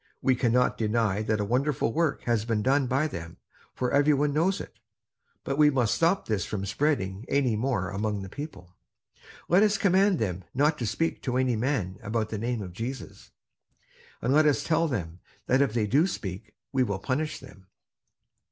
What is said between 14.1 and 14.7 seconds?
and let us